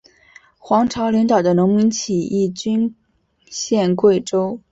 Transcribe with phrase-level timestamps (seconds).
[0.57, 2.95] 黄巢领导的农民起义军
[3.45, 4.59] 陷桂州。